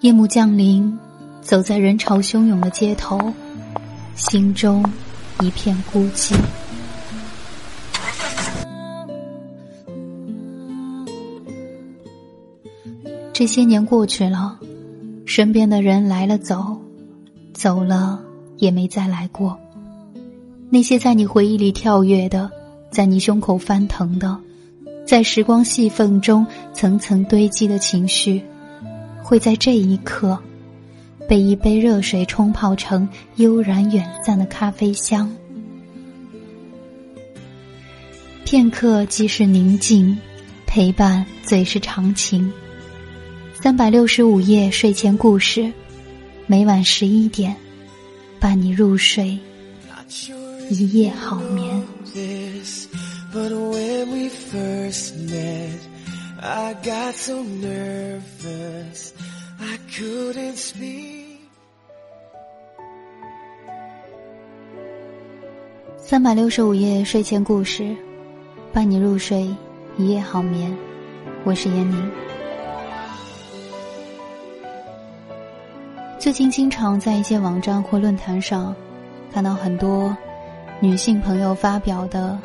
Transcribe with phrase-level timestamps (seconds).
[0.00, 0.98] 夜幕降临，
[1.42, 3.20] 走在人潮汹涌的街头，
[4.14, 4.82] 心中
[5.42, 6.34] 一片孤寂。
[13.34, 14.58] 这些年过去了，
[15.26, 16.80] 身边的人来了走，
[17.52, 18.18] 走了
[18.56, 19.58] 也没再来过。
[20.70, 22.50] 那些在你回忆里跳跃的，
[22.90, 24.38] 在你胸口翻腾的，
[25.06, 28.42] 在时光细缝中层层堆积的情绪，
[29.30, 30.36] 会在这一刻，
[31.28, 35.32] 被一杯热水冲泡成悠然远散的咖啡香。
[38.44, 40.18] 片刻即是宁静，
[40.66, 42.52] 陪伴最是长情。
[43.54, 45.72] 三百六十五夜睡前故事，
[46.48, 47.54] 每晚十一点，
[48.40, 49.38] 伴你入睡，
[50.70, 51.80] 一夜好眠。
[65.98, 67.96] 三百六十五夜睡前故事，
[68.72, 69.52] 伴你入睡，
[69.96, 70.72] 一夜好眠。
[71.42, 72.10] 我是闫宁。
[76.20, 78.72] 最近经常在一些网站或论坛上，
[79.32, 80.16] 看到很多
[80.78, 82.38] 女性朋友发表的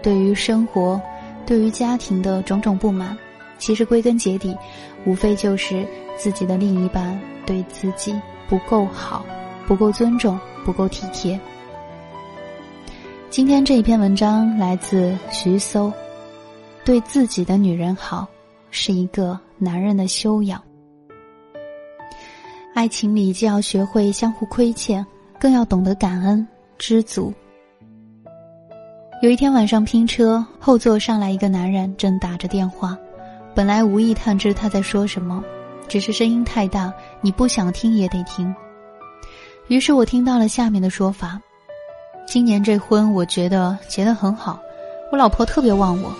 [0.00, 1.02] 对于生活、
[1.44, 3.18] 对于家庭的种种不满。
[3.62, 4.56] 其实归根结底，
[5.04, 8.12] 无非就是自己的另一半对自己
[8.48, 9.24] 不够好、
[9.68, 11.38] 不够尊重、不够体贴。
[13.30, 15.92] 今天这一篇文章来自徐搜，
[16.84, 18.26] 对自己的女人好
[18.72, 20.60] 是一个男人的修养。
[22.74, 25.06] 爱情里既要学会相互亏欠，
[25.38, 26.44] 更要懂得感恩
[26.78, 27.32] 知足。
[29.22, 32.98] 有一天晚上拼车，后座上来一个男人，正打着电话。
[33.54, 35.42] 本来无意探知他在说什么，
[35.88, 38.54] 只是声音太大，你不想听也得听。
[39.68, 41.40] 于是我听到了下面的说法：
[42.26, 44.58] 今年这婚，我觉得结得很好，
[45.10, 46.10] 我老婆特别旺我，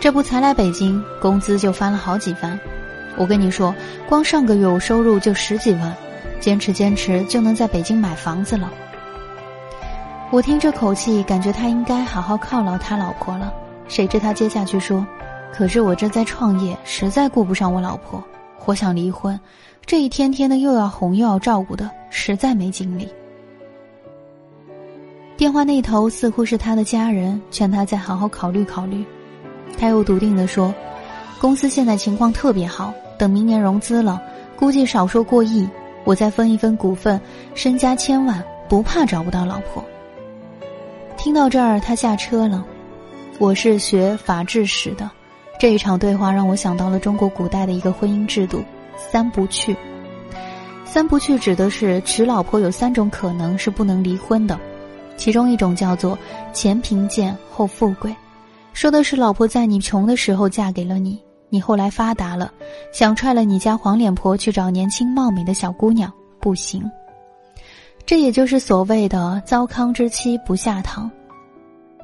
[0.00, 2.58] 这不才来北京，工资就翻了好几番。
[3.16, 3.74] 我跟你说，
[4.08, 5.94] 光上个月我收入就十几万，
[6.40, 8.70] 坚持坚持就能在北京买房子了。
[10.30, 13.52] 我听这口气，感觉他应该好好犒劳他老婆了。
[13.88, 15.06] 谁知他接下去说
[15.52, 18.22] ：“可是我这在创业，实在顾不上我老婆，
[18.64, 19.38] 我想离婚。
[19.84, 23.08] 这一天天的又要哄又要照顾的，实在没精力。”
[25.36, 29.04] 电话那头似乎是他的家人，劝他再好好考虑考虑。
[29.78, 30.74] 他又笃定地说
[31.40, 34.20] ：“公司现在情况特别好。”等明年融资了，
[34.56, 35.68] 估计少说过亿，
[36.04, 37.20] 我再分一分股份，
[37.54, 39.84] 身家千万，不怕找不到老婆。
[41.16, 42.64] 听到这儿，他下车了。
[43.40, 45.10] 我是学法制史的，
[45.58, 48.62] 这一场对话让我想到了中国古代的一个婚姻制度
[48.96, 49.76] “三不去”。
[50.86, 54.58] 三不去指的是娶老婆有三种可能是不能离婚的，
[55.16, 56.16] 其中一种叫做
[56.52, 58.14] 前贫贱后富贵，
[58.72, 61.20] 说的是老婆在你穷的时候嫁给了你。
[61.50, 62.52] 你后来发达了，
[62.92, 66.88] 想踹了你家黄脸婆去找年轻貌美的小姑娘，不行。
[68.06, 71.10] 这也就是所谓的糟糠之妻不下堂。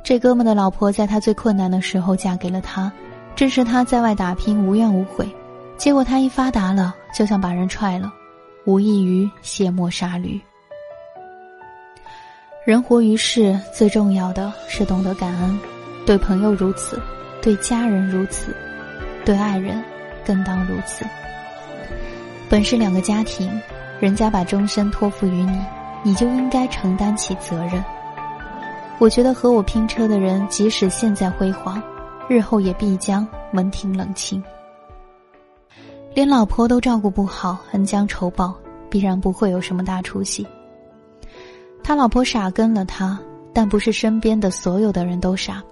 [0.03, 2.93] 这哥们的老婆在他最困难的时候嫁给了他，
[3.37, 5.29] 支持他在外打拼，无怨无悔。
[5.77, 8.13] 结果他一发达了，就想把人踹了，
[8.65, 10.41] 无异于卸磨杀驴。
[12.65, 15.59] 人活于世，最重要的是懂得感恩，
[16.07, 17.01] 对朋友如此，
[17.43, 18.55] 对家人如此。
[19.25, 19.83] 对爱人，
[20.25, 21.05] 更当如此。
[22.49, 23.51] 本是两个家庭，
[23.99, 25.59] 人家把终身托付于你，
[26.03, 27.85] 你就应该承担起责任。
[28.99, 31.83] 我觉得和我拼车的人，即使现在辉煌，
[32.29, 34.43] 日后也必将门庭冷清。
[36.15, 38.55] 连老婆都照顾不好，恩将仇报，
[38.89, 40.47] 必然不会有什么大出息。
[41.83, 43.19] 他老婆傻跟了他，
[43.53, 45.63] 但不是身边的所有的人都傻，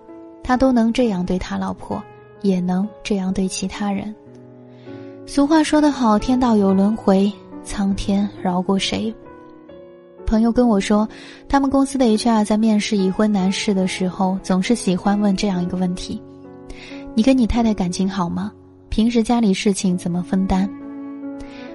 [0.43, 2.03] 他都能这样对他老婆。
[2.43, 4.13] 也能这样对其他人。
[5.27, 7.33] 俗话说得好，天道有轮回，
[7.63, 9.15] 苍天饶过谁？
[10.27, 11.09] 朋友跟我说，
[11.49, 16.21] 他们公司的 HR 在面试已婚男士的时候，总是喜欢问这样一个问题：
[17.15, 18.51] 你跟你太太感情好吗？
[18.89, 20.69] 平时家里事情怎么分担？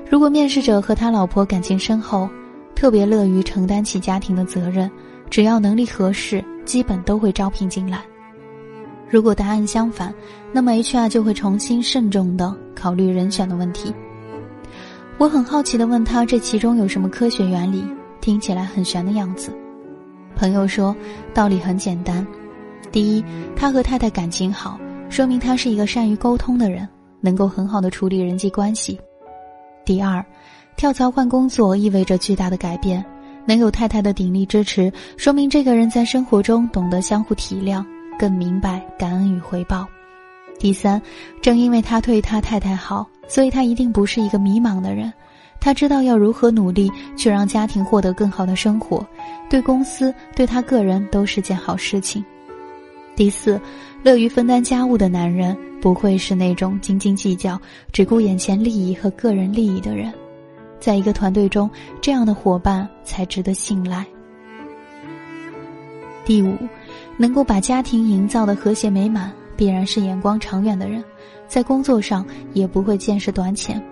[0.09, 2.27] 如果面试者和他老婆感情深厚，
[2.73, 4.89] 特别乐于承担起家庭的责任，
[5.29, 8.01] 只要能力合适，基本都会招聘进来。
[9.09, 10.11] 如果答案相反，
[10.51, 13.93] 那么 HR 就会重新慎重的考虑人选的问题。
[15.19, 17.85] 我很好奇的问他，这其中有什么科学原理？
[18.21, 19.51] 听起来很玄的样子。
[20.35, 20.95] 朋友说，
[21.33, 22.25] 道理很简单：
[22.91, 23.23] 第一，
[23.55, 26.87] 他和太太感情好，说明他是一个善于沟通的人，
[27.21, 28.95] 能够很好的处理人际关系；
[29.83, 30.23] 第二，
[30.75, 33.03] 跳槽换工作意味着巨大的改变，
[33.45, 37.83] 能有太太的鼎力支持，说明这个人在生活中懂得相互体谅，
[38.19, 39.87] 更明白感恩与回报。
[40.59, 41.01] 第三，
[41.41, 45.11] 正因为他对他太太好，所以他一定不是一个迷茫的人。
[45.59, 49.03] 他知道要如何努力去让家庭获得更好的生活，
[49.49, 52.23] 对公司对他个人都是件好事情。
[53.17, 53.59] 第四，
[54.03, 57.59] 乐于分担家务的男人不会是那种斤斤计较、
[57.91, 60.13] 只顾眼前利益和个人利益的人。
[60.79, 61.67] 在一个团队中，
[61.99, 64.05] 这样的伙伴才值得信赖。
[66.23, 66.55] 第五，
[67.17, 71.03] 能够把家庭营造的和谐美满，必然是眼光长远的人，
[71.47, 72.23] 在工作上
[72.53, 73.83] 也不会见识短浅。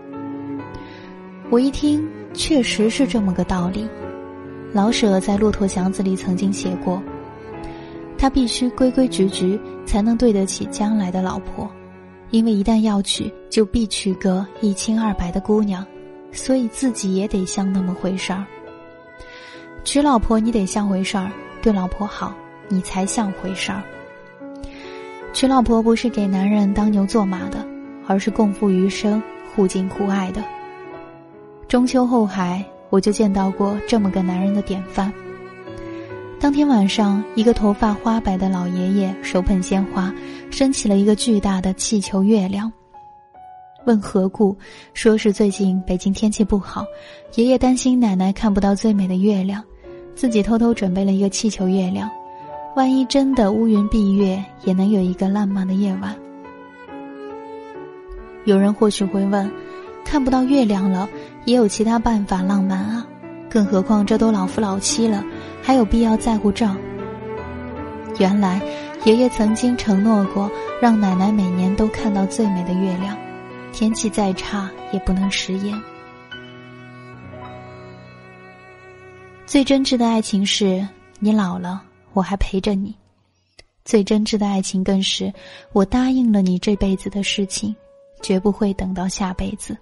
[1.49, 3.87] 我一听，确实是这么个道理。
[4.71, 7.01] 老舍在《骆驼祥子》里曾经写过。
[8.17, 11.69] 他必须规规矩矩，才能对得起将来的老婆，
[12.31, 15.85] 因为一旦要娶，就必娶个一清二白的姑娘，
[16.31, 18.45] 所以自己也得像那么回事儿。
[19.83, 21.31] 娶老婆你得像回事儿，
[21.61, 22.33] 对老婆好，
[22.67, 23.83] 你才像回事儿。
[25.33, 27.65] 娶老婆不是给男人当牛做马的，
[28.07, 29.21] 而是共赴余生、
[29.53, 30.43] 互敬互爱的。
[31.67, 35.13] 中秋后海，我就见到过这么个男人的典范。
[36.45, 40.13] 当天晚上，一个头发花白的老爷爷手捧鲜花，
[40.51, 42.71] 升起了一个巨大的气球月亮。
[43.87, 44.55] 问何故？
[44.93, 46.85] 说是最近北京天气不好，
[47.33, 49.63] 爷爷担心奶奶看不到最美的月亮，
[50.13, 52.07] 自己偷偷准备了一个气球月亮，
[52.75, 56.15] 万一真的乌云蔽月，也能有一个浪漫的夜晚。
[58.43, 59.51] 有人或许会问：
[60.05, 61.09] 看不到月亮了，
[61.45, 63.07] 也有其他办法浪漫啊？
[63.55, 65.23] 更何况这都老夫老妻了。
[65.63, 66.69] 还有必要在乎这？
[68.19, 68.61] 原来，
[69.05, 73.17] 爷爷曾经承诺过，让奶奶每年都看到最美的月亮，
[73.71, 75.81] 天气再差也不能食言。
[79.45, 80.85] 最真挚的爱情是
[81.19, 81.81] 你老了，
[82.11, 82.91] 我还陪着你；
[83.85, 85.31] 最真挚的爱情更是
[85.71, 87.73] 我答应了你这辈子的事情，
[88.21, 89.77] 绝不会等到下辈子。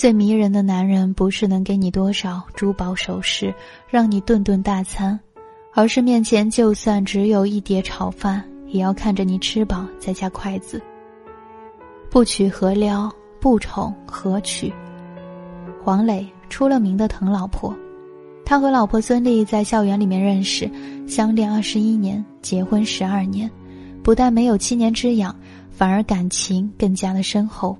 [0.00, 3.54] 最迷人的男人，不是能给你多少珠宝首饰，
[3.86, 5.20] 让你顿顿大餐，
[5.74, 10.80] 而是面前就算只有一碟炒饭，也要看着你吃饱再夹筷子。
[12.10, 13.12] 不娶何撩，
[13.42, 14.72] 不宠何娶？
[15.84, 17.76] 黄磊出了名的疼老婆，
[18.42, 20.66] 他和老婆孙俪在校园里面认识，
[21.06, 23.50] 相恋二十一年，结婚十二年，
[24.02, 25.36] 不但没有七年之痒，
[25.70, 27.76] 反而感情更加的深厚。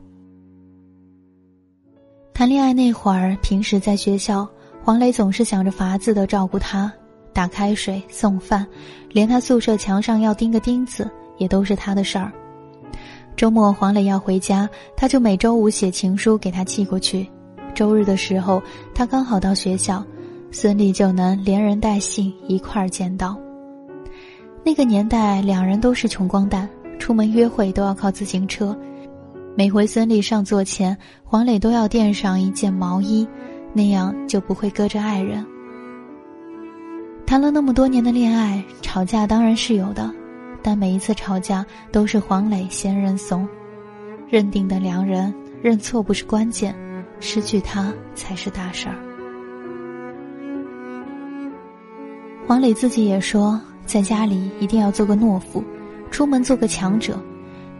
[2.40, 4.48] 谈恋爱那会儿，平时在学校，
[4.82, 6.90] 黄磊总是想着法子的照顾她，
[7.34, 8.66] 打开水、送饭，
[9.10, 11.06] 连他宿舍墙上要钉个钉子，
[11.36, 12.32] 也都是他的事儿。
[13.36, 14.66] 周末黄磊要回家，
[14.96, 17.28] 他就每周五写情书给他寄过去。
[17.74, 18.62] 周日的时候，
[18.94, 20.02] 他刚好到学校，
[20.50, 23.36] 孙俪就能连人带信一块儿见到。
[24.64, 26.66] 那个年代，两人都是穷光蛋，
[26.98, 28.74] 出门约会都要靠自行车。
[29.56, 33.28] 每回孙俪上座前，黄磊都要垫上一件毛衣，
[33.72, 35.44] 那样就不会搁着爱人。
[37.26, 40.10] 谈了那么多年的恋爱，吵架当然是有的，
[40.62, 43.46] 但每一次吵架都是黄磊先认怂。
[44.28, 46.74] 认定的良人，认错不是关键，
[47.18, 48.94] 失去他才是大事儿。
[52.46, 55.62] 黄磊自己也说，在家里一定要做个懦夫，
[56.10, 57.20] 出门做个强者，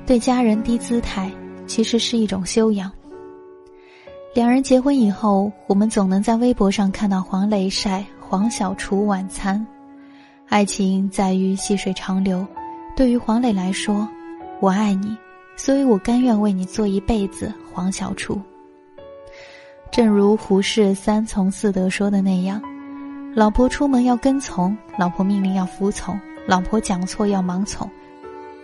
[0.05, 1.31] 对家人低姿态。
[1.71, 2.91] 其实是一种修养。
[4.35, 9.65] 两人结婚以后，我们总能在微博上看到黄磊晒黄小厨晚餐。
[10.49, 12.45] 爱情在于细水长流，
[12.97, 14.09] 对于黄磊来说，
[14.59, 15.17] 我爱你，
[15.57, 18.37] 所以我甘愿为你做一辈子黄小厨。
[19.93, 22.61] 正如胡适三从四德说的那样，
[23.33, 27.89] 老婆出门要跟从，老婆命令要服从，老婆讲错要盲从，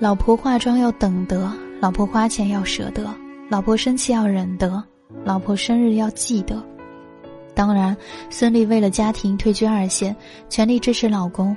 [0.01, 1.53] 老婆化妆要等得。
[1.79, 3.07] 老婆花钱要舍得，
[3.51, 4.83] 老婆生气要忍得，
[5.25, 6.63] 老婆生日要记得。
[7.55, 7.95] 当然，
[8.31, 10.17] 孙俪为了家庭退居二线，
[10.49, 11.57] 全力支持老公。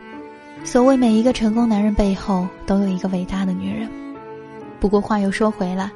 [0.66, 3.90] 所谓每一个成功男人背后都有一个伟大的女人。
[4.80, 5.90] 不过话又说回来，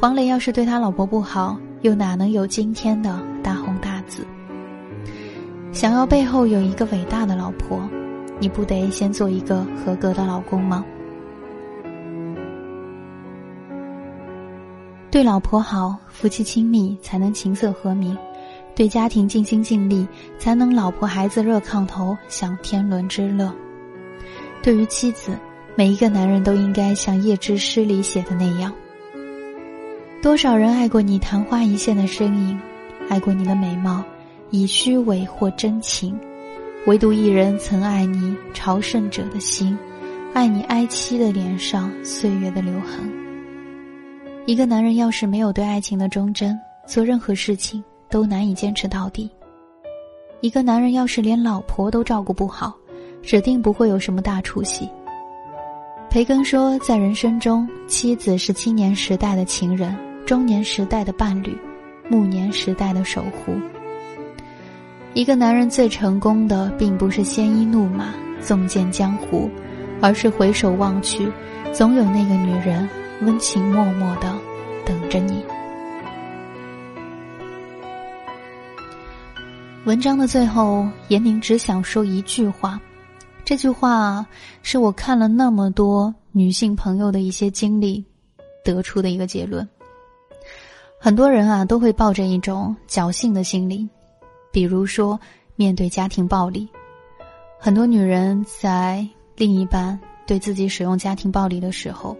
[0.00, 4.26] 黄磊要是对他老婆不好，又哪能有今天的大红大紫？
[5.72, 7.80] 想要背后有一个伟大的老婆，
[8.40, 10.84] 你不得先做一个合格的老公吗？
[15.18, 18.16] 对老婆好，夫妻亲密才能琴瑟和鸣；
[18.76, 20.06] 对家庭尽心尽力，
[20.38, 23.52] 才能老婆孩子热炕头，享天伦之乐。
[24.62, 25.36] 对于妻子，
[25.74, 28.72] 每一个男人都应该像叶芝诗里写的那样：
[30.22, 32.56] 多少人爱过你昙花一现的身影，
[33.08, 34.04] 爱过你的美貌，
[34.50, 36.16] 以虚伪或真情，
[36.86, 39.76] 唯独一人曾爱你朝圣者的心，
[40.32, 43.12] 爱你哀戚的脸上岁月的留痕。
[44.48, 49.30] 一个男人要是没有对爱情的忠贞，做任何事情都难以坚持到底。
[50.40, 52.74] 一个男人要是连老婆都照顾不好，
[53.22, 54.88] 指定不会有什么大出息。
[56.08, 61.54] 培根说，在人生中，妻子是青年时代的情人，中年时代的伴侣，
[62.08, 63.52] 暮年时代的守护。
[65.12, 69.50] 一个男人最成功的，并不是鲜衣怒马、纵剑江湖，
[70.00, 71.30] 而是回首望去，
[71.70, 72.88] 总有那个女人
[73.20, 74.32] 温情脉脉的
[74.86, 75.44] 等着你。
[79.84, 82.80] 文章的最后，严宁只想说一句话，
[83.44, 84.24] 这句话
[84.62, 88.04] 是我看了那么多女性朋友的一些经历
[88.64, 89.66] 得出的一个结论。
[91.00, 93.88] 很多人啊，都会抱着一种侥幸的心理，
[94.52, 95.18] 比如说
[95.56, 96.68] 面对家庭暴力，
[97.58, 99.06] 很多女人在
[99.36, 102.16] 另一半对自己使用家庭暴力的时候，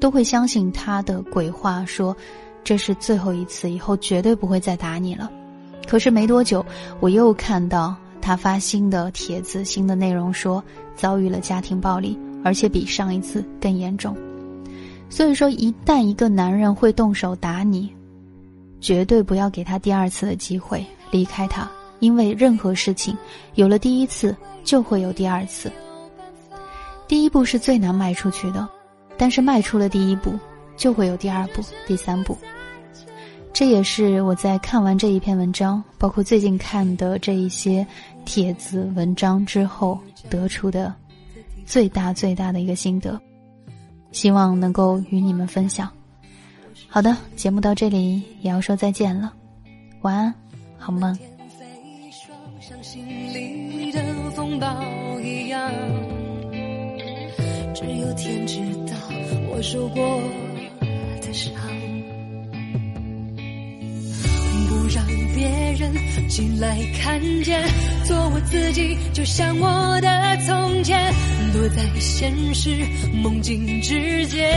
[0.00, 2.16] 都会相信他的鬼话，说
[2.62, 5.30] 这是最后一次，以后绝对不会再打你了。
[5.86, 6.64] 可是没多久，
[7.00, 10.62] 我又看到他发新的帖子，新的内容说
[10.94, 14.16] 遭遇了家庭暴力，而且比上一次更严重。
[15.08, 17.90] 所以说，一旦一个男人会动手打你，
[18.80, 21.66] 绝对不要给他第二次的机会，离开他，
[22.00, 23.16] 因为任何事情
[23.54, 25.72] 有了第一次，就会有第二次。
[27.06, 28.68] 第一步是最难迈出去的，
[29.18, 30.38] 但是迈出了第一步，
[30.76, 32.38] 就会有第二步、第三步。
[33.52, 37.84] 这也是我在看完这一篇文章，包括最近看的这一些
[38.24, 39.98] 帖子文章之后
[40.30, 40.94] 得出的
[41.66, 43.20] 最大最大的一个心得，
[44.12, 45.90] 希望能够与你们分享。
[46.86, 49.32] 好的，节目到这里也要说再见了，
[50.02, 50.32] 晚安，
[50.78, 51.18] 好梦。
[57.74, 58.58] 只有天知
[58.90, 58.96] 道
[59.50, 60.20] 我受过
[61.20, 61.52] 的伤。
[64.68, 65.48] 不让别
[65.78, 65.92] 人
[66.28, 67.62] 进来看见，
[68.04, 71.12] 做我自己，就像我的从前，
[71.52, 72.70] 躲在现实
[73.22, 74.48] 梦境之间，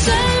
[0.00, 0.39] 一转身。